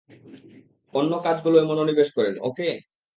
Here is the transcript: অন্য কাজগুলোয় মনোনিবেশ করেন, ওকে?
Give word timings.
অন্য 0.93 1.11
কাজগুলোয় 1.23 1.65
মনোনিবেশ 1.65 2.09
করেন, 2.17 2.35
ওকে? 2.41 2.69